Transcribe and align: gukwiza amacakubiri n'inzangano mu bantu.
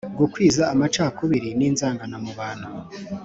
gukwiza 0.19 0.63
amacakubiri 0.73 1.49
n'inzangano 1.57 2.15
mu 2.25 2.31
bantu. 2.39 2.69